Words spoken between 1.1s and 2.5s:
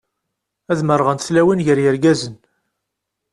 tlawin gar yirgazen.